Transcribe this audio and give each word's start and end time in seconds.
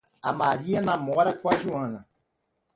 A 0.29 0.31
Maria 0.37 0.81
namora 0.87 1.31
com 1.31 1.47
a 1.53 1.55
Joana 1.55 2.05